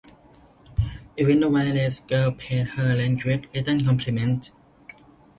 [1.15, 4.49] Even the white-lace girl paid her a languid little compliment.